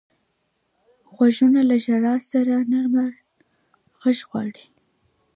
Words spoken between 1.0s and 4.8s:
غوږونه له ژړا سره نرمه غږ غواړي